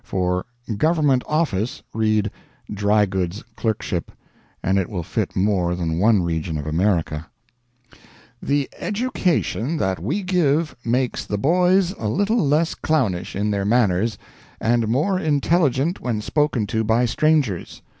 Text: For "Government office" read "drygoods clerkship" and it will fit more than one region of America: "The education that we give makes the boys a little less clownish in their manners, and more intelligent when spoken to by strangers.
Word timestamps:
For 0.03 0.47
"Government 0.77 1.21
office" 1.27 1.83
read 1.93 2.31
"drygoods 2.73 3.43
clerkship" 3.55 4.11
and 4.63 4.79
it 4.79 4.89
will 4.89 5.03
fit 5.03 5.35
more 5.35 5.75
than 5.75 5.99
one 5.99 6.23
region 6.23 6.57
of 6.57 6.65
America: 6.65 7.27
"The 8.41 8.67
education 8.79 9.77
that 9.77 10.01
we 10.01 10.23
give 10.23 10.75
makes 10.83 11.23
the 11.23 11.37
boys 11.37 11.91
a 11.99 12.07
little 12.07 12.43
less 12.43 12.73
clownish 12.73 13.35
in 13.35 13.51
their 13.51 13.63
manners, 13.63 14.17
and 14.59 14.87
more 14.87 15.19
intelligent 15.19 15.99
when 16.01 16.19
spoken 16.21 16.65
to 16.65 16.83
by 16.83 17.05
strangers. 17.05 17.83